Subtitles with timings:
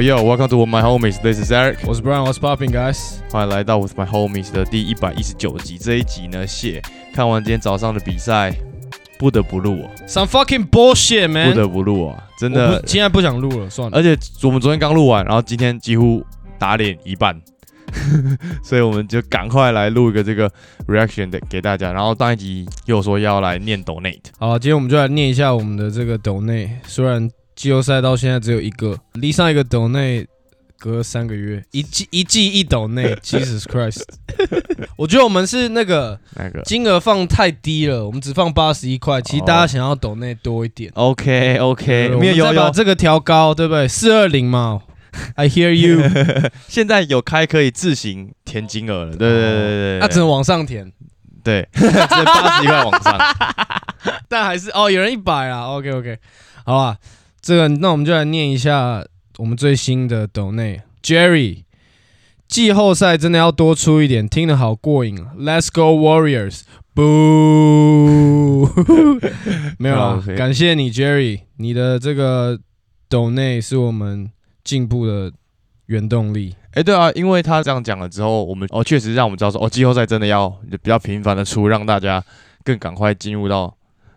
[0.00, 1.20] Yo yo, welcome to my homies.
[1.20, 1.76] This is Eric.
[1.86, 3.18] 我是 Brian，我是 Popping guys。
[3.30, 5.76] 欢迎来到 With My Homies 的第一百一十九集。
[5.76, 6.80] 这一集呢，谢
[7.12, 8.50] 看完今天早上的比赛，
[9.18, 11.54] 不得不录哦，Some fucking bullshit, 不 man！
[11.54, 12.84] 得不录啊，真我不的。
[12.86, 13.98] 现在不想录了，算了。
[13.98, 16.24] 而且我们昨天刚录完，然后今天几乎
[16.58, 17.38] 打脸一半，
[18.64, 20.50] 所以我们就赶快来录一个这个
[20.86, 21.92] reaction 的给大家。
[21.92, 26.70] 然后上一集又说要来念 donate，好，今天我们就来念一下我们的这个 Donate。
[26.86, 27.30] 虽然
[27.60, 30.26] 季后赛到现在只有一个，离上一个斗内
[30.78, 34.00] 隔了三个月，一季一季一斗内， Jesus Christ！
[34.96, 40.90] 我觉得我们是那个那个金额放太低了，我们只放八十一块，其实大家想要斗内多一点。
[40.94, 43.86] OK OK，对我们没有有有，再把这个调高，对不对？
[43.86, 44.80] 四二零嘛
[45.34, 46.00] ，I hear you。
[46.66, 50.90] 现在有开可以自行填金额了，对对对对对，那只能往上填，
[51.44, 53.18] 对，这八十一块往上。
[54.30, 55.66] 但还是哦，有人一百啊。
[55.66, 56.18] OK OK，
[56.64, 56.96] 好吧，
[57.40, 59.04] 这个那我们就来念一下
[59.38, 61.64] 我们最新的抖内 Jerry。
[62.46, 66.62] 季后赛真的要多出一点，听得好过瘾啊！Let's go Warriors！
[66.92, 68.68] 不，
[69.78, 72.58] 没有啊感谢你 Jerry，你的这个
[73.08, 74.28] 抖内是我们
[74.64, 75.32] 进步的
[75.86, 76.56] 原动力。
[76.72, 80.48] 哎、对啊，因为他这样讲了之后，我们哦确实让我们知道说，哦，季后赛真的要
[80.82, 82.20] 比较频繁的出，让大家
[82.64, 83.72] 更赶快进入到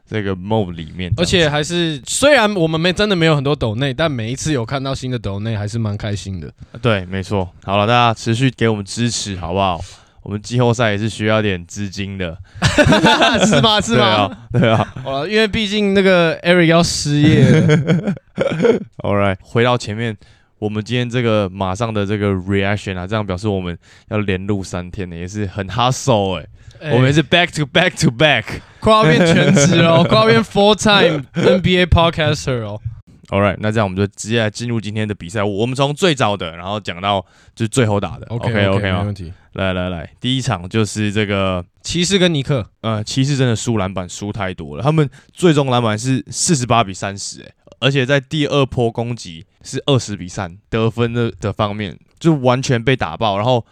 [0.10, 1.12] 这个 mode 里面。
[1.18, 6.52] 而且还是虽然我们没真的没有很多斗内，但每一次有看到新的斗内，还是蛮开心的。
[6.82, 7.50] 对，没错。
[7.64, 9.80] 好了，大家持续给我们支持，好不好？
[10.24, 12.38] 我们季后赛也是需要点资金的，
[13.46, 13.82] 是吗？
[13.84, 13.98] 是吗？
[13.98, 14.94] 对啊，对啊。
[15.04, 18.14] 好了，因为毕竟那个 Eric 要失业了，
[19.04, 20.16] All right，回到前面，
[20.64, 26.40] 我们今天这个马上的这个 reaction 啊，这样表示我们要连录三天呢，也是很 hustle
[26.80, 28.46] 哎、我们也是 back to back to back。
[28.80, 32.80] 快要变全职哦， 快要变 full time NBA podcaster 哦。
[33.28, 35.44] All right，那这样我们就直接来进入今天的比赛。
[35.44, 37.20] 我们从最早的，然后讲到
[37.54, 38.26] 就是最后打的。
[38.28, 39.14] OK OK 没问？
[39.14, 39.34] 题。
[39.54, 47.52] 来来来，第一场就是这个骑士跟尼克，呃，骑士真的输篮板输太多了，他们最终篮板是四十八比三十，哎，
[47.84, 53.36] 而且在第二波攻击是二十比三，得分的的方面就完全被打爆。
[53.36, 53.66] 然后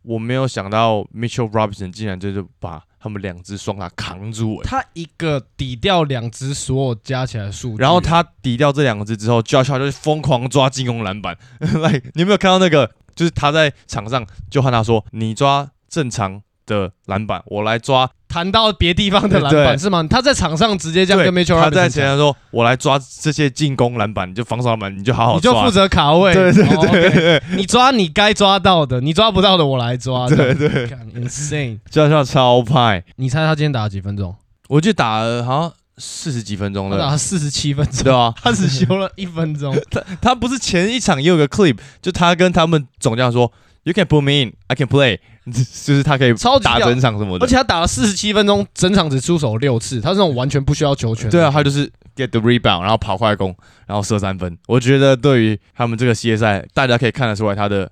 [0.00, 4.62] 我没有想到 Mitchell Robinson 竟然就是把他们两只双塔扛住，哎。
[4.64, 11.36] 他一个抵掉两只所有加起来的数据，然后他抵掉这两个字之后，Josh 就是疯狂抓进攻篮板。
[11.60, 12.90] 来，你有没有看到那个？
[13.14, 18.10] 就是他在场上就和他说：“你抓正常的篮板，我来抓。
[18.32, 20.02] 弹到别地方的篮板是吗？
[20.08, 30.26] 他在场上直接这样跟 Mitchell 他在前讲面说：“我来抓这些进攻篮板，你就防守篮板，你就好好抓。”你就负责卡位，对对哦对你抓你该抓到的，你抓不到的我来抓。
[30.26, 34.34] 对对对，，insane！Josh Hart 超派，你猜他今天打了几分钟？
[34.68, 39.78] 我就打了好像四十几分钟的，他打了四十七分钟，对啊，他只休了一分钟。
[39.92, 43.52] 他他不是前一场也有个 clip，就他跟他们总将说
[43.84, 45.18] ：“You can put me in, I can play。
[45.50, 47.48] ”就是他可以超级屌整场什么的而。
[47.48, 51.28] 且他打了四十七分钟，整场只出手六次，他是那种完全不需要球权。
[51.30, 53.52] 对啊，他就是 get the rebound，然后跑快攻，
[53.86, 54.56] 然后射三分。
[54.68, 57.90] 我觉得对于他们这个系列赛，大家可以看得出来他的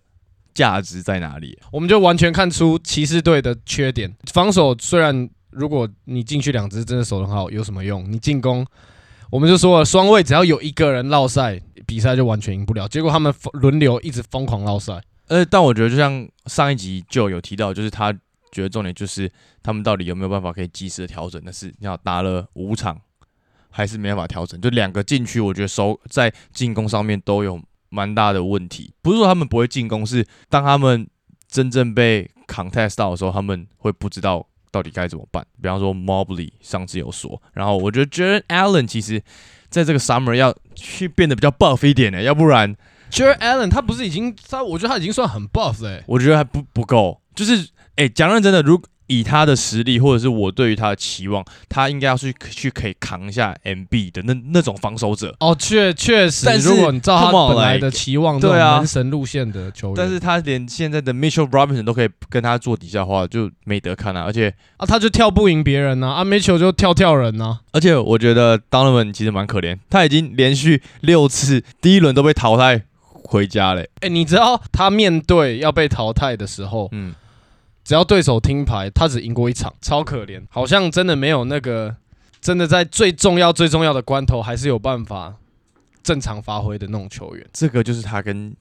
[0.55, 1.59] 价值在哪里。
[1.73, 4.15] 我们就完全看出骑士队的缺点。
[4.33, 8.09] 防守虽然如果你进去两支真的守得很好，有什么用？
[8.09, 8.65] 你进攻，
[9.29, 12.87] 我们就说了，双位只要有一个人落赛，比赛就完全赢不了。
[12.87, 15.01] 结果他们轮流一直疯狂落赛。
[15.31, 18.13] 呃，但我觉得就像上一集就有提到，就是他
[18.51, 19.31] 觉得重点就是
[19.63, 21.41] 他们到底有没有办法可以及时的调整。
[21.45, 23.01] 但是要打了五场，
[23.71, 24.61] 还是没办法调整。
[24.61, 28.93] 就两个禁区，我觉得收在进攻上面都有蛮大的问题。
[29.03, 31.09] 不是说他们不会进攻，是当他们
[31.47, 35.47] 真正被 contest 到的时候，他们会不知道到底该怎么办。
[35.63, 39.23] 比方说 Mobley 上次有说，然后我觉得 Jaren Allen 其实
[39.69, 42.77] 在这个 summer 要去变得比较 buff 一点呢，要不然
[43.11, 46.05] Jared Allen 他不是已经他，我觉得他已经算很 buff 了、欸。
[46.07, 47.21] 我觉得还不不够。
[47.35, 55.35] 就是哎，讲认真的，如以他的实力，或者是我对于他的期望，他应该要去去可以扛一下 MB 的那那种防守者。
[55.41, 64.23] 哦，确确实，但是如果你照他 on，本来的期望，对啊门神路线的球员，但是他连现在的 Mitchell Robinson 都可以跟他做底下话，就没得看啊！
[64.23, 72.85] 而且啊，他就跳不赢别人呐、啊，啊，Mitchell 就跳跳人呐、而且我觉得 Donovan 其实蛮可怜，他已经连续六次第一轮都被淘汰
[73.31, 73.89] 回家嘞。
[74.01, 77.15] 哎、你知道他面对要被淘汰的时候，嗯，
[77.85, 81.95] 只要对手听牌，他只赢过一场，超可怜，好像真的没有那个，
[82.41, 85.37] 真的在最重要、最重要的关头，还是有办法
[86.03, 87.47] 正常发挥的那种球员。
[87.53, 88.53] 这个就是他跟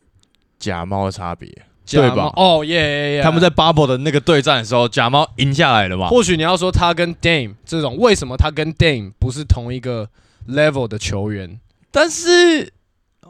[0.60, 1.50] 假猫的差别，
[1.88, 3.22] 对吧哦耶耶耶！
[3.24, 6.10] 他们在 Bubble 的那个对战的时候，假猫赢下来了嘛？
[6.10, 10.10] 或许你要说他跟 Dame 这种，为什么他跟 Dame 不是同一个
[10.48, 11.60] level 的球员？
[11.92, 12.72] 但是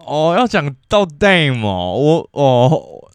[0.10, 3.10] 哦，要讲到 Dame 哦，我哦，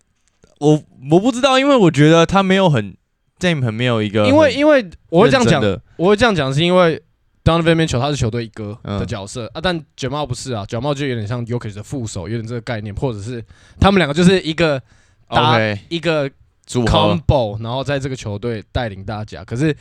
[0.61, 2.97] 我我不知道，因为我觉得他没有很
[3.41, 7.03] Dame 很没有一个，因为因为我会这样讲，的，我会这样讲是因为
[7.45, 13.45] Donovan Mitchell 他是球队一哥嗯的角色、啊，但卷毛不是啊，卷毛就有点像 Yokic 的副手，有点这个概念，或者是
[13.81, 14.81] 他们两个就是一个
[15.29, 15.59] 搭
[15.89, 16.31] 一个
[16.67, 19.45] combo，然后在这个球队带领大家。
[19.45, 19.77] 可是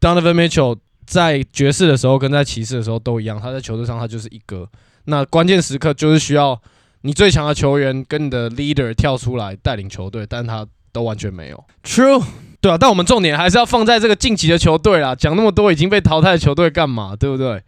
[0.00, 0.76] Donovan Mitchell
[1.06, 4.68] 在爵士的时候跟在骑士的时候都一样，他在球队上他就是一哥。
[5.06, 6.60] 那关键时刻就是需要
[7.00, 11.64] 你最强的球员跟你的 leader 跳出来带领球队，但他都完全没有。
[11.82, 12.22] True，
[12.60, 15.14] 对啊，但我们重点还是要放在这个晋级的球队啦。
[15.14, 17.14] 讲那么多已经被淘汰的球队干嘛？
[17.14, 17.62] 对不对？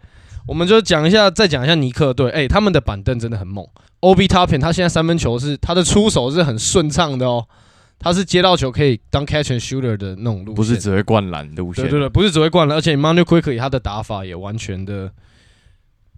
[0.46, 2.30] 我们就讲一下，再讲一下尼克队。
[2.30, 3.66] 哎、他们的板凳真的很猛。
[4.00, 7.44] Obi Toppin 他现在三分球是他的出手是很顺畅的哦，
[7.98, 15.12] 他是接到球可以当 catch and shooter 的那种路线，不是只会灌篮路线，对对对，不是只会灌篮，而且 Manu Quickly 他的打法也完全的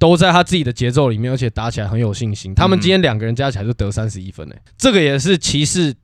[0.01, 2.53] 都在他自己的节奏里面，而且打起来很有信心。
[2.55, 5.95] 他们今天两个人加起来就得三十一分诶、这个也是骑士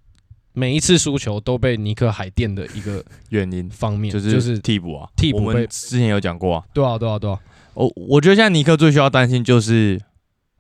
[0.53, 7.39] 每一次输球都被尼克海淀的一个 原因方面，就就是是替补啊，替补我们之前有讲过啊，对啊对啊对啊，
[7.75, 10.01] 我我觉得现在尼克最需要担心就是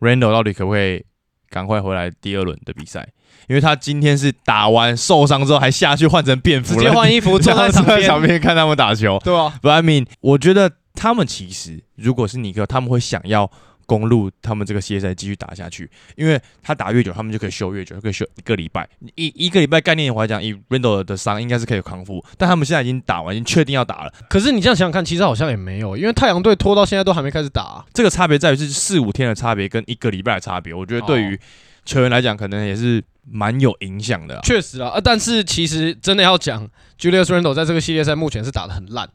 [0.00, 1.04] Randall 到底可不可以
[1.50, 3.06] 赶快回来第二轮的比赛，
[3.48, 9.18] 因为他今天是打完受伤之后还下去换成便服，直接换衣服坐在 场边，边看他们打球。
[9.22, 13.48] 对啊，But I mean，我觉得他们其实如果是尼克，他们会想要
[13.86, 18.88] 公路他们这个系列赛继续打下去，因为他打越久，他们就可以休越久，可以休一个礼拜。
[19.14, 24.12] 一一个礼拜概念我来讲，以 Randall 的伤应该是可以康复，但他们现在已经打完，已经确定要打了。
[24.28, 31.38] 可是你这样想想看，其实好像也没有，因为太阳队拖到现在都还没开始打啊、这个差别在于是四五天的差别跟一个礼拜的差别，我觉得对于
[31.84, 39.08] 球员来讲，可能也是蛮有影响的啊、确实啊，啊，但是其实真的要讲，Julius Randle 在这个系列赛目前是打的很烂。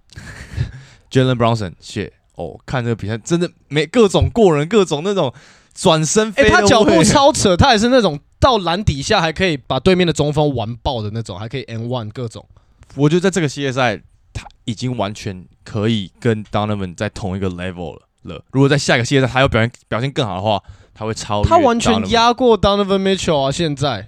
[1.12, 5.34] Jalen Brunson，谢哦，看这个比赛真的没各种过人，各种那种
[5.76, 12.48] 转身哎、他脚步 超扯，他也是那种到篮底下还可以把对面的中锋完爆的那种，还可以 N one 各种。
[12.96, 14.02] 我觉得在这个系列赛，
[14.34, 18.02] 他已经完全可以跟 Donovan 在同一个 level 了。
[18.24, 20.62] 了，如果在下一个系列赛他要表现表现更好的话，
[20.94, 23.52] 他会超越他完全压过 Donovan Mitchell 啊！
[23.52, 24.08] 现在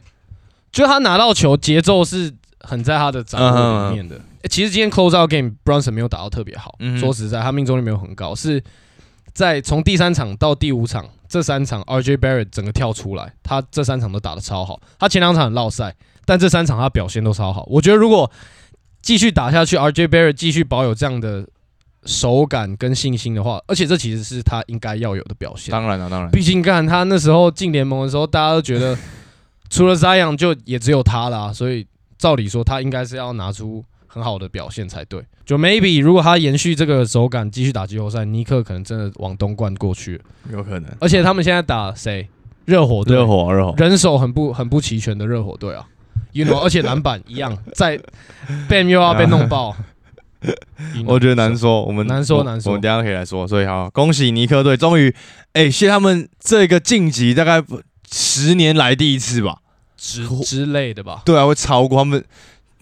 [0.71, 4.15] 就他拿到球节奏是很在他的掌握里面的。
[4.15, 8.62] 欸其实今天 close out game Brunson 没有打到特别好，嗯说实在，他命中率没有很高，是
[9.34, 14.80] 在从第三场到第五场这三场 RJ Barrett 整个跳出来，他这三场都打得超好。
[15.00, 15.95] 他前两场很落赛，
[16.25, 17.66] 但这三场他表现都超好。
[17.69, 18.30] 我觉得如果
[19.01, 21.48] 继续打下去，RJ Barrett 继续保有这样的
[22.06, 25.72] 手感跟信心的话，而且这其实是他应该要有的表现。
[25.72, 28.98] 当然了，当然，毕竟看他那时候进联盟的时候，大家都觉得
[29.69, 31.88] 除了 Zion 就也只有他啦，所以
[32.18, 35.19] 照理说他应该是要拿出很好的表现才对。
[35.44, 40.24] 就 maybe 如果他延续这个手感继续打季后赛，尼克可能真的往东冠过去了。
[40.51, 40.89] 有可能。
[41.00, 42.30] 而且他们现在打谁？
[42.65, 45.88] 热火队，热火，热火，人手很不很不齐全的热火队啊。
[46.31, 48.00] You know，而且篮板一样， 在
[48.69, 49.75] Bam 又要被弄爆。
[51.07, 53.48] 我觉得难说，我们我难说难说我们等下可以来说。
[53.48, 55.13] 所以好，恭喜尼克队终于，
[55.54, 57.64] 哎，谢他们这个晋级大概
[58.11, 59.57] 十年来第一次吧？
[59.97, 61.21] 之之类的吧。
[61.26, 62.23] 对啊，会超过他们。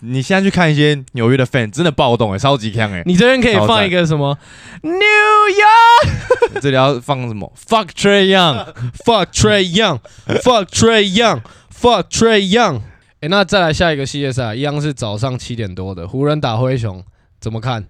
[0.01, 4.37] 你现在去看一些纽约的 fan，真的暴动哎、超级强哎、你这边可以放一个什么
[4.81, 12.81] ？New York 这里要放什么？Fuck Trey Young，fuck Trey Young，fuck Trey Young，fuck Trey Young。
[13.21, 17.03] 哎，那再来下一个系列赛，一样是早上七点多的，湖人打灰熊，
[17.39, 17.85] 怎么看？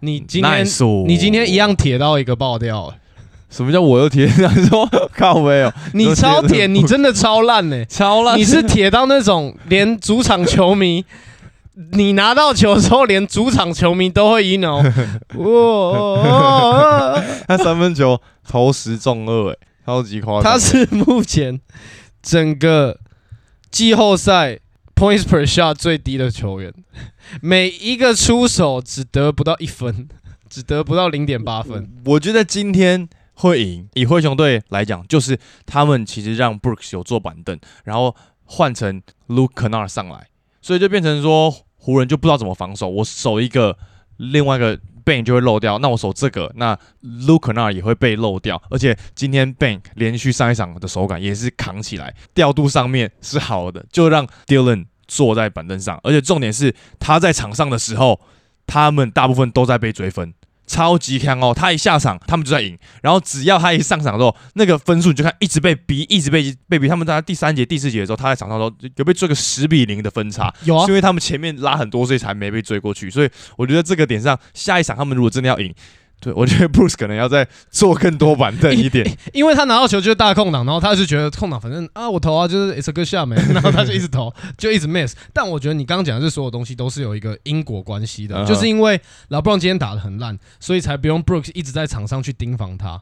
[0.00, 0.64] 你今天
[1.06, 2.94] 你今天一样铁到一个爆掉，欸。
[3.50, 4.26] 什么叫我又铁？
[4.26, 4.86] 你说？
[5.16, 7.82] 靠没有，你超铁，你真的超烂呢。
[7.88, 11.02] 超烂，你是铁到那种连主场球迷，
[11.92, 14.82] 你拿到球之后，连主场球迷都会赢哦。
[15.38, 17.22] 哇！
[17.46, 19.56] 他三分球投十中二哎，
[19.86, 20.52] 超级夸张。
[20.52, 21.60] 他是目前
[22.20, 22.98] 整个
[23.70, 24.58] 季后赛
[24.96, 26.74] points per shot 最低的球员，
[27.40, 30.08] 每一个出手只得不到一分，
[30.50, 31.88] 只得不到零点八分。
[32.06, 33.88] 我觉得今天会赢。
[33.94, 40.26] 以灰熊队来讲，就是他们其实让 Brooks 有坐板凳，然后换成 Luke Kennard 上来，
[40.60, 42.88] 所以就变成说湖人就不知道怎么防守。
[42.88, 43.76] 我守一个，
[44.18, 48.60] 另外一个 Bank 就会漏掉，那我守这个，那 Luke 那儿也会被漏掉。
[48.70, 58.20] 而且今天 Bank 连续上一场的手感也是扛起来，调度上面是好的，就让 Dylan 坐在板凳上，而且重点是他在场上的时候，
[58.66, 60.34] 他们大部分都在被追分。
[60.68, 61.52] 超级强哦！
[61.52, 62.78] 他一下场，他们就在赢。
[63.02, 66.86] 然后只要他一上场之后，那个分数你就看一直被逼，一直被被逼。
[66.86, 73.10] 他们在第三节、第四节的时候，他在场上都有被追个十比零的分差，有啊是因，为他们前面拉很多，所以才没被追过去。
[73.10, 75.74] 所以我觉得这个点上，下一场他们如果真的要赢，
[76.20, 79.06] 对，我觉得 Bruce 可能要再做更多板凳一点。
[79.32, 85.14] 因为他拿到球就是大空档，然后他就觉得空档反正啊我投啊就是 it's a good shot man，然后他就一直投，就一直 miss。
[85.32, 93.00] 但我觉得你刚刚讲的这所有东西都是有一个因果关系的，就是因为老布朗今天打的很烂，所以才不用 Brooks 一直在场上去盯防他。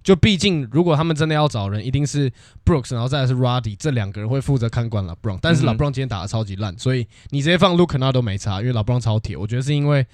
[0.00, 2.30] 就毕竟如果他们真的要找人，一定是
[2.64, 5.38] Brooks，然后再来是 Ruddy 这两个人会负责看管老布朗。
[5.42, 9.36] 但是老布朗今天打的超级烂，所以你直接放 Luke 那都没差，因为老布朗超铁。
[9.36, 10.06] 我觉得是因为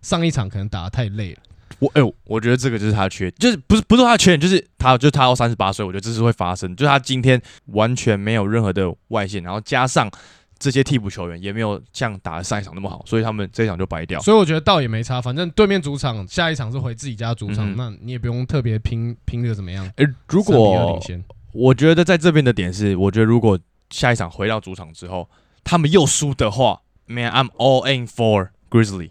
[0.00, 1.38] 上一场可能打的太累了。
[1.78, 10.10] 我哎、呦，我觉得这个就是他的缺，就是不是不是他的缺点，就是他就是他要三十八岁，我觉得这是会发生，就是他今天完全没有任何的外线，然后加上
[10.58, 14.20] 这些替补球员也没有像打的上一场那么好，所以他们这一场就白掉。
[14.20, 19.84] 所以我觉得倒也没差，反正对面主场下一场是回自己家主场，嗯那你也不用特别拼拼的怎么样。
[19.96, 23.58] 哎、如3比2果，我觉得在这边的点是，我觉得如果
[23.90, 25.28] 下一场回到主场之后，
[25.64, 29.10] 他们又输的话，Man，I'm all in for Grizzly。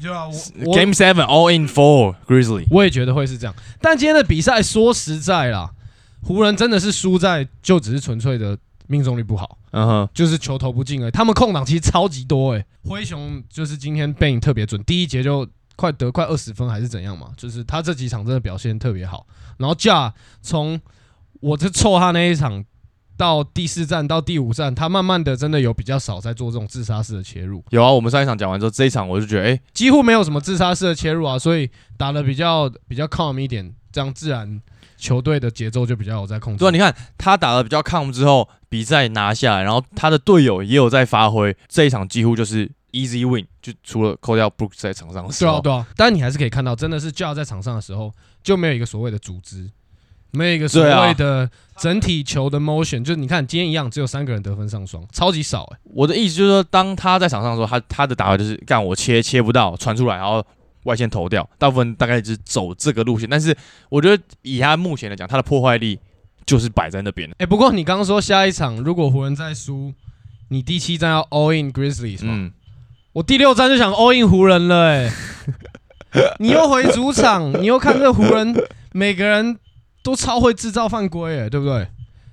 [0.00, 0.26] 对啊
[0.74, 2.66] ，Game Seven all in Four Grizzly。
[2.70, 3.54] 我也觉得会是这样。
[3.80, 5.70] 但今天的比赛说实在啦，
[6.22, 11.10] 湖人真的是输在就只是纯粹的命中率不好，嗯哼，就是球投不进而已。
[11.10, 19.26] 他们空档其实超级多诶、灰熊就是今天背影特别准，第一节就快得快二十分还是怎样嘛，就是他这几场真的表现特别好。
[19.58, 20.80] 然后 Ja 从
[21.40, 22.64] 我这凑他那一场
[23.18, 27.62] 到第四站到第五站，他慢慢的真的有比较少在做这种自杀式的切入。
[27.70, 34.62] 有啊，我们上一场讲完之后，这一场我就觉得，哎、几乎没有什么自杀式的切入啊，所以打的比较比较 calm 一点，这样自然
[34.96, 36.60] 球队的节奏就比较有在控制。
[36.60, 48.12] 对啊，你看他打的比较 calm 之后，比赛拿下来，然后他的队友也有在发挥，这一场几乎就是 easy win，就除了扣掉 Brooks 在场上的时候，对啊对啊，但你还是可以看到，真的是 j 在场上的时候
[48.44, 49.68] 就没有一个所谓的组织，
[50.32, 60.44] 没有一个所谓的整体球的 motion，就是你看今天一样只有三个人得分上双，超级少哎、我的意思就是说，当他在场上的时候，他他的打法就是干我切切不到，传出来，然后
[60.84, 63.28] 外线投掉，大部分大概就是走这个路线。
[63.28, 63.56] 但是
[63.88, 65.98] 我觉得以他目前来讲，他的破坏力
[66.44, 67.36] 就是摆在那边的。
[67.38, 69.92] 哎、不过你刚刚说下一场如果湖人再输，
[70.48, 72.32] 你第七站要 all in Grizzlies 吗？
[72.34, 72.52] 嗯，
[73.12, 75.12] 我第六站就想 all in 湖人了哎、
[76.40, 78.54] 你又回主场，你又看这湖人
[78.92, 79.58] 每个人
[80.08, 81.86] 都超会制造犯规哎，对不对？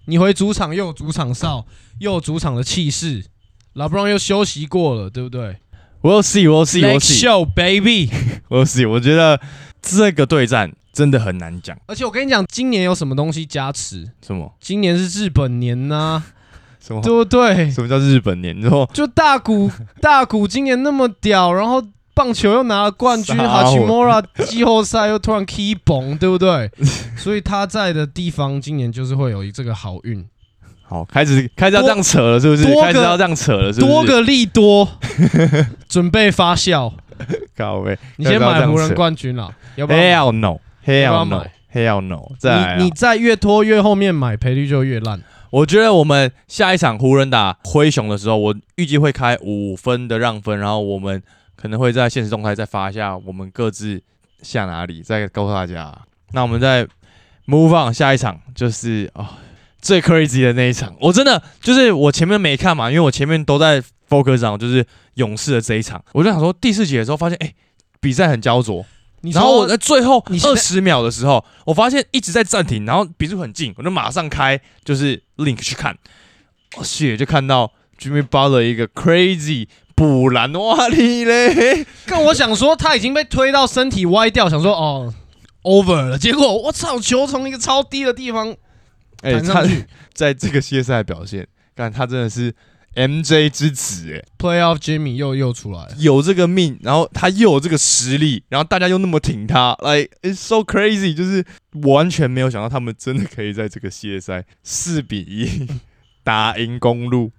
[0.05, 1.65] 你回主场又有主场哨，
[2.00, 3.25] 又有主场的气势，
[3.74, 5.58] 老布朗又休息过了，对不对
[6.01, 7.20] We'll see, we'll see, we'll see.
[7.22, 8.10] Show baby。
[8.48, 8.89] we'll see。
[8.89, 9.41] 我觉得
[9.82, 11.77] 这个对战真的很难讲。
[11.88, 14.10] 而且我跟你讲，今年有什么东西加持？
[14.25, 16.24] 什么今年是日本年呐、
[16.79, 17.70] 什么对不对？
[17.70, 18.58] 什么叫日本年？
[18.58, 21.84] 你说就大谷大谷今年那么屌，然后
[22.15, 26.72] 棒球又拿了冠军，傻哈奇货莫拉季后赛又突然 key 崩，对不对？
[27.17, 30.25] 所以他在的地方今年就是会有这个好运，
[30.81, 32.63] 好，开始开始要这样扯了，是不是？
[32.81, 33.91] 开始要这样扯了，是不是？
[33.91, 34.88] 多个利多，
[35.89, 36.91] 准备发酵。
[37.55, 42.22] 高位你先买湖人冠军啦，要不要？，Hell no，Hell 要 no
[42.77, 45.22] 你你在越拖越后面买，赔率就越烂。
[45.50, 51.24] 我觉得我们下一场湖人打灰熊的时候，我预计会开五分的让分，然后我们
[51.55, 54.01] 可能会在现实动态再发一下我们各自
[54.41, 55.95] 下哪里，再告诉大家。
[56.31, 56.85] 那我们再
[57.47, 59.27] move on 下一场，就是哦、
[59.81, 60.95] 最 crazy 的那一场。
[61.00, 64.85] 我真的就是我前面没看嘛，因为我前面都在 focus 上，就是
[65.15, 66.03] 勇士的这一场。
[66.13, 67.53] 我就想说第四节的时候发现，哎、
[68.00, 68.85] 比赛很焦灼。
[69.33, 75.97] 然后我在最后二十秒的时候，我发现一直在暂停，然后比数很近，我就马上开就是 link 去看，
[76.77, 81.85] 哦，血就看到 Jimmy Butler 一个 crazy 补篮，哇你嘞！
[82.05, 85.13] 跟我想说他已经被推到身体歪掉，想说哦
[85.63, 88.55] over 了，结果我操，球从一个超低的地方
[89.21, 92.53] 哎、他弹上去 在这个系列赛表现，看他真的是
[92.95, 95.89] MJ 之子哎，，playoff Jimmy 又又出来了。
[95.97, 101.43] 有这个命，然后他又有这个实力，然后大家又那么挺他，like it's so crazy，就是
[101.83, 105.67] 我完全没有想到他们真的可以在这个系列赛四比一
[106.23, 107.31] 打赢公路。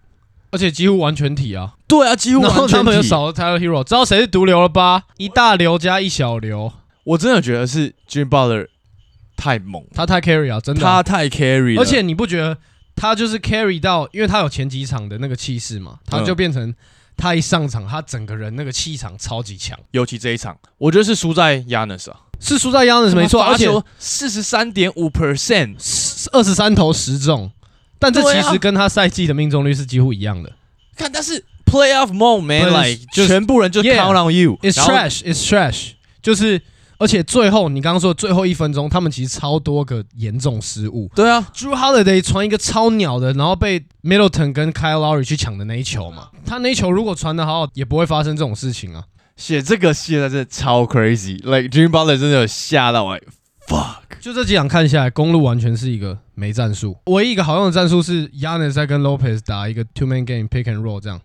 [0.51, 2.85] 而且几乎完全体啊，对啊，几乎然后完全体。
[2.85, 5.05] 他们又少了 Tyler Hero，知道谁是毒瘤了吧？
[5.19, 6.73] 一大流加一小流，
[7.05, 8.69] 我真的觉得是 Jimmy Butler
[9.37, 9.83] 太猛。
[9.83, 12.57] 了，他太 carry 啊，真的啊、他太 carry 了，而且你不觉得
[12.95, 16.75] 他就是 carry 到，因为他有前几场的那个气势嘛，他就嗯变成
[17.17, 25.77] 他一上场，他整个人那个气场超级强，尤其这一场，我觉得是输在 Yanis 啊，是输在 Yanis 没错，而且四十三点五 percent，
[26.33, 27.51] 二十三投十中，
[27.99, 30.53] 但这其实跟他赛季的命中率是几乎一样的。
[30.97, 35.91] 看但是 playoff mode man But it's like 就全部人就 count on you，It's 然后 trash, it's trash，
[36.23, 36.61] 就是
[36.99, 41.11] 而且最后你刚刚说的最后一分钟，他们其实超多个严重失误。
[41.15, 49.05] 对啊，Drew Holiday 传一个超鸟的，然后被 Middleton 跟 Kyle Lowry 去抢的那一球嘛，他那一球如果传的好好，也不会发生这种事情啊。
[49.37, 53.19] 写这个写在真的超 crazy，like Jimmy Butler 真的有吓到我
[53.69, 54.19] ，fuck。
[54.19, 56.97] 就这几场看下来，公路完全是一个没战术。
[57.07, 61.21] 唯一一个好用的战术是 Yanis 在跟 Lopez 打一个 two man game pick and roll 这样。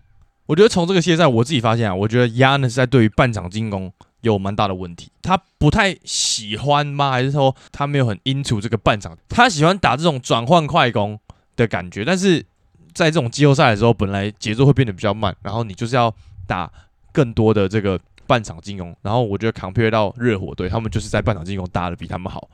[0.46, 3.92] 我觉得从这个系列赛，我自己发现啊，我觉得 Yanis 在对于半场进攻
[4.22, 5.10] 有蛮大的问题。
[5.22, 7.12] 他不太喜欢吗？
[7.12, 9.16] 还是说他没有很 into 这个半场？
[9.28, 11.18] 他喜欢打这种转换快攻
[11.54, 12.44] 的感觉，但是
[12.92, 16.12] 在这种季后赛的时候，本来节奏会变得比较慢，然后你就是要
[16.46, 16.70] 打
[17.12, 18.94] 更多的这个半场进攻。
[19.00, 22.50] 然后我觉得 compare 到热火队，他们就是在半场进攻打的比他们好。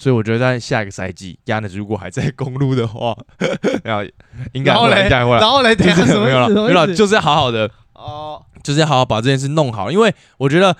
[0.00, 3.14] 所以我觉得在下一个赛季，Yanis 如果还在公路的话，
[3.84, 4.02] 然后
[4.54, 5.40] 应该会来，应该会来。
[5.40, 10.74] 然后来， 等一下什么没有了，意思没有了，就是要好好的哦，就是要好好把这件事弄好，因为我觉得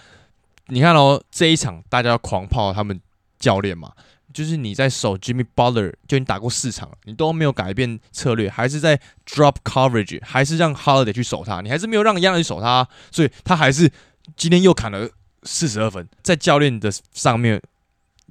[0.69, 2.99] 你看哦，这一场大家要狂炮他们
[3.39, 3.93] 教练嘛，
[4.33, 13.93] 就是你在守 Jimmy Butler，就你打过四场，你都没有改变策略，还是在 drop coverage，还是让 Holiday 去守他，你还是没有让 Yanis 去守他，所以他还是
[14.35, 15.11] 今天又砍了
[15.43, 17.61] 四十二分，在教练的上面。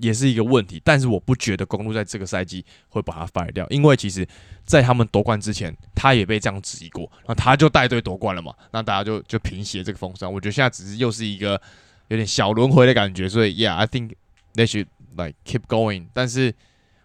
[0.01, 4.27] 也是一个问题，但是我不觉得公路在这个赛季会把他 fire 掉，因为其实，
[4.65, 10.32] 在他们夺冠之前，他也被这样质疑过，那他就带队夺冠了嘛，那大家就就平息了这个风扇。
[10.32, 11.62] 我觉得现在只是又是一个
[12.08, 14.13] 有点小轮回的感觉，所以 yeah，I think
[14.53, 14.88] they should
[15.18, 16.08] like keep going。
[16.13, 16.53] 但是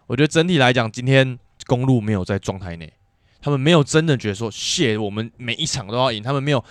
[0.07, 2.93] 我觉得整体来讲，今天公路没有在状态内，
[3.41, 6.63] 他们没有真的觉得说，shit，我们每一场都要赢，他们没有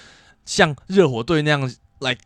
[0.46, 2.18] 像热火队那样 like。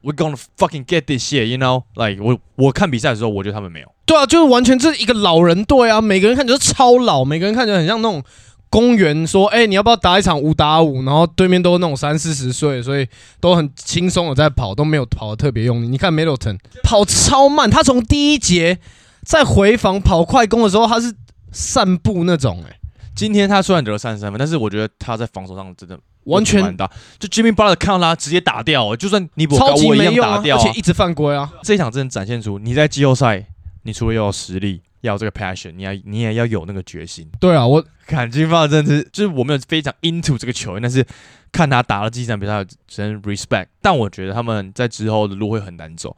[0.00, 1.82] We gonna fucking get this shit, you know?
[1.94, 3.92] Like 我我看比赛的时候，我觉得他们没有。
[4.06, 8.22] 对啊，就是完全是一个老人队啊，每个人看起来都超老，每个人看起来很像那种
[8.70, 11.02] 公园说，哎，你要不要打一场五打五？
[11.02, 13.06] 然后对面都是那种三四十岁，所以
[13.40, 15.88] 都很轻松的在跑，都没有跑的特别用力。
[15.88, 18.78] 你看 Middleton 跑超慢，他从第一节
[19.24, 21.12] 在回防跑快攻的时候，他是
[21.50, 22.62] 散步那种。
[22.66, 22.77] 哎，
[23.18, 25.98] 今天他虽然得了三十三分，但是我觉得他在防守上真的。
[26.24, 31.50] 完全大，就 Jimmy Butler 看到他直接打掉，就算你不超级一样打掉，而且一直犯规啊！
[31.62, 33.46] 这一场真的展现出你在季后赛，
[33.84, 37.26] 你除了要有实力，要有这个 passion，你要你也要有那个决心。
[37.40, 41.02] 对啊，我看 Jimmy Butler 真的是，就是我没有非常 into 这个球员，但是
[41.50, 43.68] 看他打了几场比赛，真 respect。
[43.80, 46.14] 但我觉得他们在之后的路会很难走。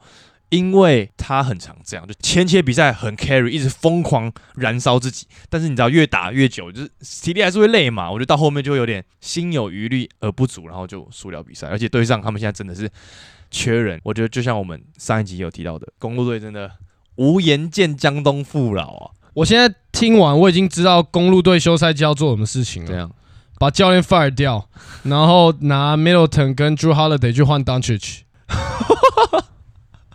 [0.51, 5.25] 因为他很常这样，就前期比赛很 carry，一直疯狂燃烧自己。
[5.49, 6.91] 但是你知道，越打越久，就是
[7.23, 8.11] 体力还是会累嘛。
[8.11, 11.67] 我觉得到后面就会有点心有余力而不足，然后就输掉比赛。
[11.67, 12.89] 而且对上他们现在真的是
[13.49, 13.99] 缺人。
[14.03, 16.69] 我觉得就像我们上一集有提到的，公路队真的
[17.15, 19.11] 无颜见江东父老啊！
[19.35, 22.89] 我现在听完，我已经知道公路队休赛季要做什么事情了。
[22.89, 23.09] 这样，
[23.57, 24.67] 把教练 fire 掉，
[25.03, 28.23] 然后拿 Middleton 跟 Drew Holiday 去换 Doncic。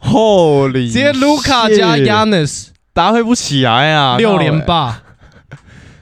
[0.00, 0.86] Holy！
[0.86, 4.16] 直接卢卡加 Yanis 搭配不起来啊！
[4.16, 5.02] 六连霸，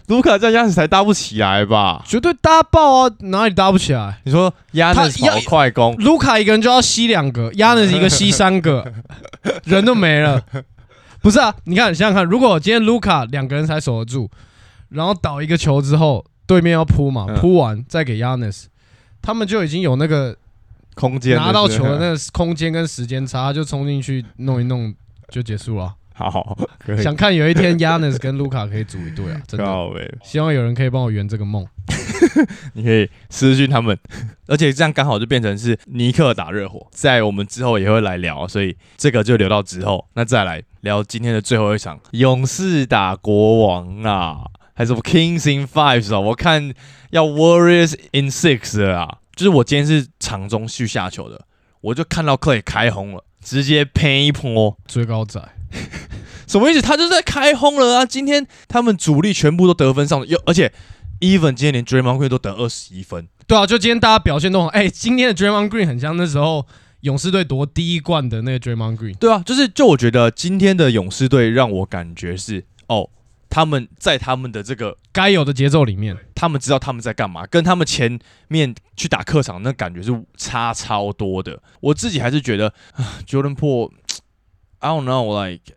[0.08, 2.02] 卢卡加 Yanis 才搭不起来吧？
[2.04, 3.12] 绝对搭爆啊！
[3.20, 4.20] 哪里搭不起来？
[4.24, 8.92] 你说 Yanis 跑快攻，卢卡一个人就要吸两个，Yanis 一个吸三个，
[9.64, 10.42] 人都没了。
[11.22, 14.28] 不是啊，你看，想想看，如果今天卢卡两个人才守得住，
[14.90, 18.64] 然后倒一个球之后，对面要扑嘛，扑完再给 Yanis，
[19.22, 20.36] 他们就已经有那个。
[20.94, 24.94] 空间拿到球的那个空间跟时间差，就冲进去弄一弄
[25.28, 25.94] 就结束了。
[26.16, 26.56] 好，
[27.02, 29.42] 想看有一天 Yanis 跟卢卡可以组一队啊！
[29.48, 29.66] 真的，
[30.22, 31.66] 希望有人可以帮我圆这个梦。
[32.74, 33.98] 你可以私讯他们，
[34.46, 40.06] 而且这样刚好就变成是尼克打热火，在我们之后也会来聊，所以这个就留到之后。
[40.14, 46.20] 那再来聊今天的最后一场，勇士打国王啊，还是 Kings in Five 啊？
[46.20, 46.72] 我看
[47.10, 49.18] 要 Warriors in Six 啊。
[49.34, 51.44] 就是我今天是场中去下球的，
[51.80, 55.40] 我就看到克里开轰了，直接喷一泼最高仔，
[56.46, 56.80] 什么意思？
[56.80, 58.06] 他就在开轰了啊！
[58.06, 60.72] 今天他们主力全部都得分上，又而且
[61.20, 66.66] Even 今天连 Draymond Green 都得二十一分，对啊，就今天大家表现都很哎，今天的 Draymond Green 很像那时候
[67.00, 73.10] 勇士队夺第一冠的那个 Draymond Green，对啊，就是就我觉得今天的勇士队让我感觉是哦。
[73.54, 81.62] 他们在他们的这个该有的节奏里面，他们知道他们在干嘛，跟他们前面去打客场那感觉是差超多的。
[81.80, 82.74] 我自己还是觉得
[83.24, 85.76] ，Jordan Po，I don't know，like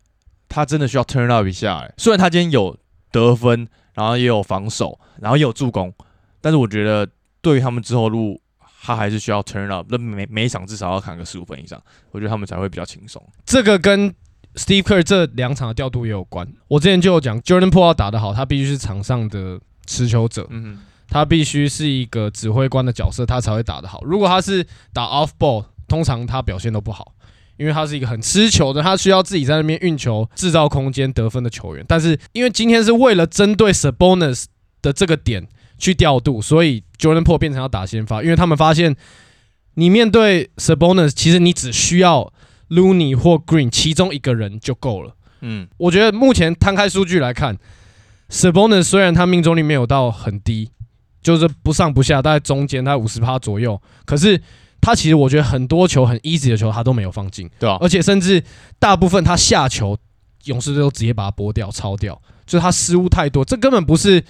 [0.50, 1.88] 他真的需要 turn up 一下。
[1.98, 2.76] 虽然他今天有
[3.12, 5.94] 得分，然后也有防守，然后也有助攻，
[6.42, 7.08] 但是我觉得
[7.42, 8.42] 对于他们之后路，
[8.82, 9.86] 他还是需要 turn up。
[9.92, 13.24] 那每每一场至少要砍个十五分以上，我觉得他们才会比较轻松。
[13.46, 14.12] 这个跟
[14.58, 16.48] Steve Kerr 这两场的调度也有关。
[16.68, 24.04] 我之前就有讲，Jordan Po 要打得好，他必须是场上的持球者，嗯，他必须是一个指挥官的角色，他才会打得好。
[24.04, 27.14] 如果他是打 off ball，通常他表现都不好，
[27.58, 31.86] 因为他是一个很吃球的，他需要自己在那边运球、制造空间、得分的球员。
[31.88, 34.46] 但是因为今天是为了针对 Sabonis
[34.82, 38.96] 的这个点去调度，所以 Jordan Po 变成要打先发，因为他们发现
[39.76, 42.34] 你面对 Sabonis，其实你只需要
[42.70, 45.16] Looney 或 Green 其中一个人就够了。
[45.42, 47.58] 嗯，我觉得目前摊开数据来看
[48.30, 50.72] ，Sabonis 虽然他命中率没有到很低，
[51.22, 54.42] 就是不上不下，大概中间，大概五十趴左右，可是
[54.82, 58.44] 他其实我觉得很多球很 easy 的球他都没有放进，对啊，而且甚至
[58.80, 59.98] 大部分他下球，
[60.46, 64.24] 勇士队都直接把他拨掉、抄掉，就是他失误太多，这根本不是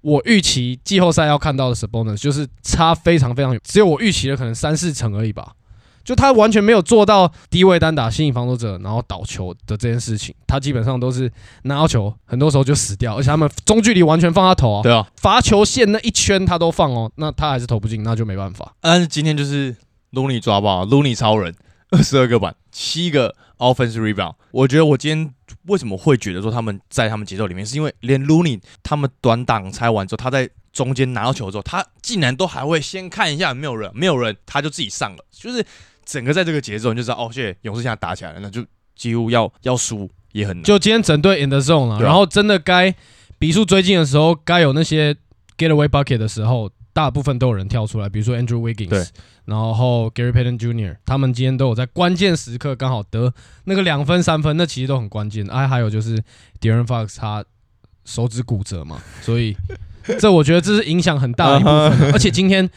[0.00, 5.54] 我预期季后赛要看到的 Sabonis，就是差非常非常，只有我预期的可能三四成而已吧。
[6.04, 11.30] 就他完全没有做到低位单打吸引防守者，然后倒球的这件事情，他基本上都是
[11.62, 15.06] 拿到球，很多时候就死掉，而且他们中距离完全放他投啊，对啊。
[15.16, 18.74] 罚球线那一圈他都放哦，那他还是投不进，那就没办法。
[18.80, 19.74] 但是今天就是
[20.12, 21.54] Looney 抓爆，Looney 超人，
[21.90, 24.34] 二十二个板，七个 offensive rebound。
[24.50, 25.34] 我觉得我今天
[25.66, 35.64] 为什么会觉得说他们在他们节奏里面，是因为连 Looney 他们短挡拆完之后，他在中间拿到球之后，他竟然都还会先看一下有没有人，没有人他就自己上了，就是
[36.04, 40.62] 整个在这个节奏你就知道，哦，谢谢勇士现在打起来了，那就几乎要要输也很难。
[40.64, 42.94] 就今天整队 in the zone 了、啊然后真的该
[43.38, 45.14] 比数追进的时候，该有那些
[45.56, 49.04] getaway bucket 的时候，大部分都有人跳出来，比如说 Andrew Wiggins，对
[49.44, 53.32] 然后 Gary Payton Jr.，他们今天都有在关键时刻刚好得
[53.64, 55.46] 那个两分三分，那其实都很关键。
[55.48, 56.22] 哎、还有就是
[56.60, 57.44] De'Aaron Fox 他
[58.04, 59.56] 手指骨折嘛，所以
[60.18, 62.68] 这我觉得这是影响很大的一部分的， 而且今天。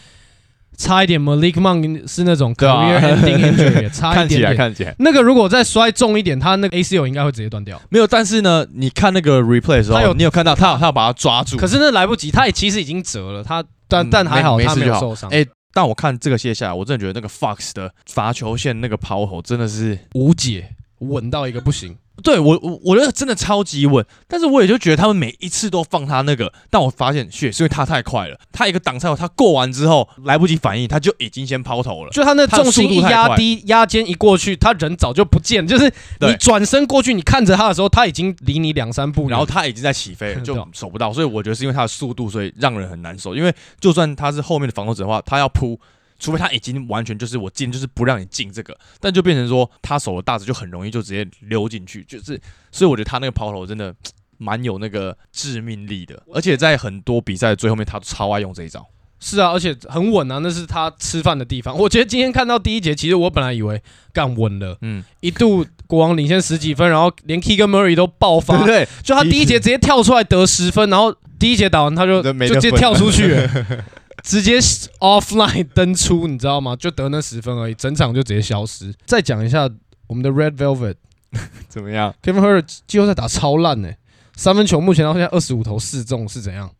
[0.78, 4.52] 差一点，Malik Monk 是那种对啊 career ending injury， 差一看起点点。
[4.52, 7.82] 来看起来那个如果再摔重一点，他那个 ACL 应该会直接断掉。
[7.90, 21.98] 没有，但是呢，你看那个 replay 的时候，他有你有看到他有他有把他抓住，可是那来不及，他也其实已经折了，他但、嗯但还好没有受伤，哎但我看这个卸下来，我真的觉得那个 Fox 的罚球线那个抛投真的是，无解，稳到一个不行。
[22.24, 32.12] 对我我我觉得真的超级稳，但是我也就觉得他们每一次都放他那个，但我发现血是因为他太快了，他一个挡拆后他过完之后来不及反应，他就已经先抛投了。
[32.12, 43.36] 就他那重速度压低，压肩一过去，他人早就不见，就是你转身过去，你看着他的时候，他已经离你两三步，然后他已经在起飞了， 就守不到，所以我觉得是因为他的速度，所以让人很难受。
[43.36, 45.80] 因为就算他是后面的防守者的话，他要扑，
[46.26, 52.40] 除非他已经完全就是我进，就是不让你进这个，但就变成说他手的大指就很容易就直接溜进去，就是
[52.72, 53.94] 所以我觉得他那个抛投真的
[54.38, 58.86] 蛮有那个致命力的，而且在很多比赛的最后面，他都超爱用这一招。
[59.18, 61.76] 是啊，而且很稳啊，那是他吃饭的地方。
[61.78, 68.88] 我觉得今天看到第一节，其实我本来以为干稳了，嗯，一度国王领先十几分，然后连 Keegan Murray 都爆发对， 对？
[69.04, 73.50] 就他第一节直接跳出来得十分，然后第一节打完他就就直接跳出去了，
[74.26, 74.60] 直接
[75.00, 76.76] offline 登出，你知道吗？
[76.76, 78.94] 就得那十分而已，整场就直接消失。
[79.06, 79.70] 再讲一下
[80.08, 80.96] 我们的 Red Velvet
[81.70, 83.92] 怎么样？Kevin Herter 季后赛打超烂呢、
[84.36, 86.72] 三分球目前到现在二十五投四中是怎样？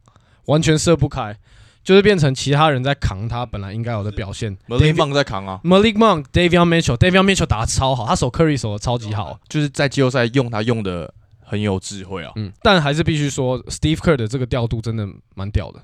[0.46, 1.38] 完全射不开，
[1.84, 4.58] 就是变成其他人在扛他本来应该有的表现。
[4.68, 9.40] Malik Monk 在扛啊，Malik Monk、Davion Mitchell、Davion Mitchell 打的超好，他守 Curry 守的超级好。
[9.48, 12.32] 就是在季后赛用他用的很有智慧啊。
[12.36, 15.80] 嗯，但还是必须说，Steve Kerr 的这个调度真的蛮屌的。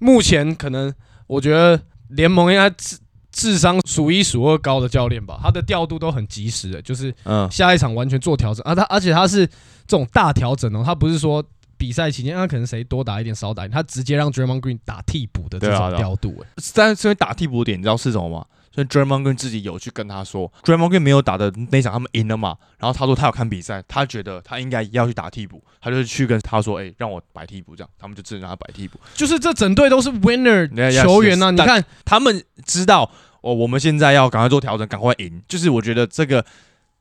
[0.00, 0.92] 目前可能
[1.28, 2.98] 我觉得联盟应该智
[3.30, 8.74] 智商数一数二高的教练吧，他的调度都很及时的，就是嗯，下一场完全做调整啊。
[8.74, 11.44] 他而且他是这种大调整哦，他不是说
[11.76, 16.46] 比赛期间他可能谁多打一点少打一点，他直接让 Draymond Green 打替补的这种对啊对啊调度、欸。
[16.74, 18.44] 但是因为打替补点，你知道是什么吗？
[18.72, 28.98] 所以 Draymond Green 自己有去跟他说，Draymond Green 没有打的那场他们赢了嘛，然后他说他有看比赛，他觉得他应该要去打替补，他就去跟他说，哎、让我摆替补这样，他们就只能让他摆替补。
[29.14, 30.68] 就是这整队都是 winner
[31.02, 31.52] 球员呐、yes.
[31.52, 35.42] 你看他们知道哦，我们现在要赶快做调整，赶快赢。
[35.48, 36.44] 就是我觉得这个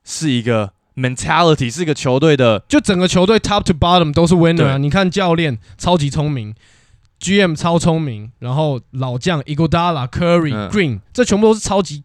[0.03, 4.77] 是一个 mentality，是一个球队的就整个球队 top to bottom 都是 winner 啊！
[4.77, 6.55] 你看教练超级聪明
[7.19, 12.03] ，GM 超聪明，然后老将 Iguodala、Curry、嗯 Green，这全部都是超级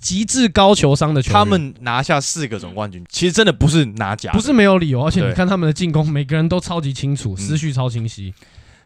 [0.00, 1.32] 极致高球商的球员。
[1.32, 8.32] 他们拿下四个总冠军，其实真的不是拿假的，不是没有理由，而且对你看他们的进攻，每个人都超级清楚，嗯思绪超清晰。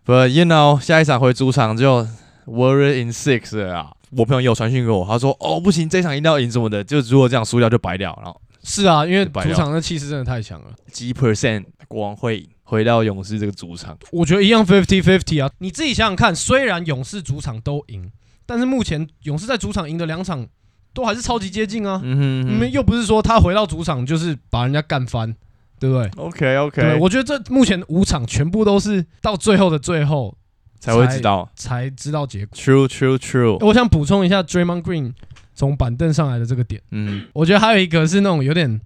[0.05, 2.07] But you know，下一场回主场就
[2.47, 3.93] Warrior in six 了啊！
[4.11, 10.67] 我朋友也有传讯给我，他说：“哦，不行，这场一定要赢什么的，就如果这样输掉就白掉。”然后是啊，因为主场的气势真的太强了。
[10.91, 15.51] 几 percent 国王会赢，回到勇士这个主场，我觉得一样 fifty fifty 啊。
[15.59, 18.11] 你自己想想看，虽然勇士主场都赢，
[18.47, 20.47] 但是目前勇士在主场赢的两场
[20.95, 22.01] 都还是超级接近啊。
[22.03, 25.37] 嗯哼又不是说他回到主场就是把人家干翻，
[25.79, 30.35] 对不对？OK，OK，我觉得这目前五场全部都是到最后的最后
[30.81, 31.47] 才会知道。
[31.55, 32.57] 才知道结果。
[32.59, 35.13] True True True，我想补充一下 Draymond Green
[35.55, 38.81] 从板凳上来的这个点，嗯我觉得还有一个是那种有点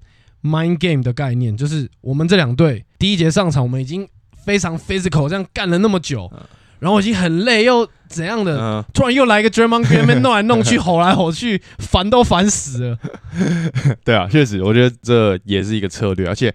[0.46, 4.09] mind game 的概念，就是我们这两队第一节上场，我们已经
[4.44, 6.40] 非常 physical 这样干了那么久嗯，
[6.78, 12.98] 然后我已经很累又怎样的，嗯，突然又来一个 Draymond Green 那边弄来弄去， 吼来吼去，烦都烦死了。
[14.04, 16.54] 对啊，确实，我觉得这也是一个策略，而且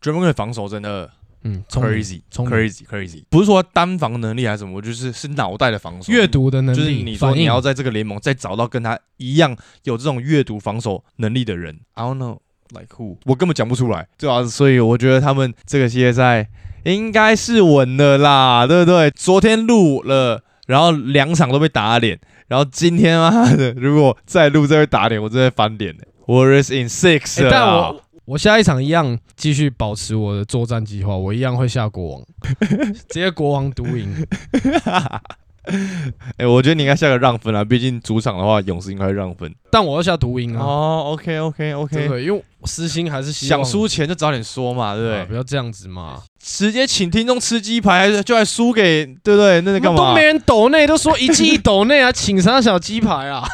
[0.00, 1.10] Draymond Green 的防守真的
[1.42, 2.54] 嗯，聪明 crazy 聪明。
[2.54, 12.38] crazy crazy，不是说单防能力还是什么，我就是是脑袋的防守，阅读的能力，就是你说你要在这个联盟再找到跟他一样有这种阅读防守能力的人，I don't know
[12.72, 16.48] like who，我根本讲不出来，对啊，所以我觉得他们这个系列赛
[16.84, 19.10] 应该是稳的啦，对不对？
[19.10, 26.04] 昨天录了，然后两场都被打脸，然后今天妈的如果再录再被打脸，我真的翻脸了。
[26.26, 32.22] Warriors in six，、欸但啊我我下一场一样继续保持我的作战计划，我一样会下国王，
[33.08, 34.24] 直接国王独赢。
[36.38, 39.54] 哎、我觉得你应该下个让分啊，毕竟主场的话，勇士应该会让分。
[39.70, 42.22] 但我要下独赢啊，哦，OK OK 对 OK？
[42.24, 45.18] 因为我私心还是想输钱就早点说嘛，对不对？
[45.20, 46.22] 啊不要这样子嘛。
[46.42, 49.60] 直接请听众吃鸡排，还是就还输给对不对？
[49.60, 50.24] 那是干嘛都没？
[50.24, 53.46] 人抖内，都说一季一抖内啊， 请啥小鸡排啊？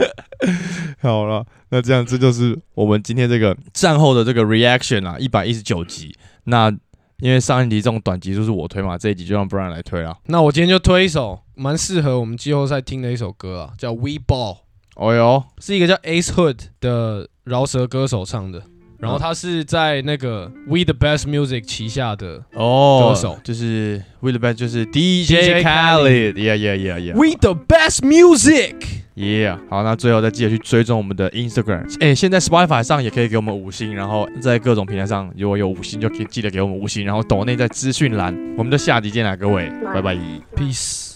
[1.00, 6.16] 好了，那这样这就是我们今天这个战后的这个 reaction 啊，一百一十九集。
[6.44, 6.72] 那
[7.20, 10.16] 因为上一集这种短集就是我推嘛，这一集就让 Brian 来推了。
[10.26, 14.54] 那我今天就推一首蛮适合我们季后赛听的一首歌啊，叫《We Ball》，
[14.96, 18.62] 哦哟，是一个叫 Ace Hood 的饶舌歌手唱的。
[18.98, 27.14] 然后他是在那个 We the Best Music 旗下的哦，歌手就是 We the Best 就是 DJ DJ Khaled，yeah yeah yeah yeah。
[27.14, 29.04] We the Best Music。
[29.16, 31.90] Yeah，好，那最后再记得去追踪我们的 Instagram。
[32.00, 38.36] 哎、现在 Spotify 上也可以给我们五星，然后在各种平台上如果有五星就可以记得给我们五星，然后抖内在资讯栏。
[38.58, 40.14] 我们就下集见啦，各位，拜拜。
[40.54, 41.15] Peace。